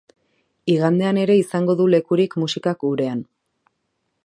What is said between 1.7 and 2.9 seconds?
du lekurik musikak